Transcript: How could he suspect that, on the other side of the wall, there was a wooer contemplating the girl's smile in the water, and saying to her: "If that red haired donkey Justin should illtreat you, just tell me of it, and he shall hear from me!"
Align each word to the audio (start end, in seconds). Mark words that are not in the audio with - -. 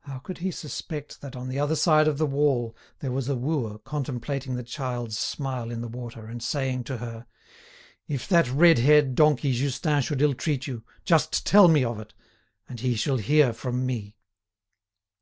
How 0.00 0.18
could 0.18 0.36
he 0.44 0.50
suspect 0.50 1.22
that, 1.22 1.34
on 1.34 1.48
the 1.48 1.58
other 1.58 1.76
side 1.76 2.06
of 2.06 2.18
the 2.18 2.26
wall, 2.26 2.76
there 2.98 3.10
was 3.10 3.26
a 3.26 3.34
wooer 3.34 3.78
contemplating 3.78 4.54
the 4.54 4.62
girl's 4.62 5.16
smile 5.16 5.70
in 5.70 5.80
the 5.80 5.88
water, 5.88 6.26
and 6.26 6.42
saying 6.42 6.84
to 6.84 6.98
her: 6.98 7.24
"If 8.06 8.28
that 8.28 8.50
red 8.50 8.80
haired 8.80 9.14
donkey 9.14 9.54
Justin 9.54 10.02
should 10.02 10.20
illtreat 10.20 10.66
you, 10.66 10.84
just 11.06 11.46
tell 11.46 11.68
me 11.68 11.82
of 11.82 11.98
it, 12.00 12.12
and 12.68 12.80
he 12.80 12.96
shall 12.96 13.16
hear 13.16 13.54
from 13.54 13.86
me!" 13.86 14.14